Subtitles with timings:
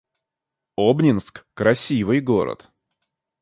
[0.79, 2.71] Обнинск— красивый город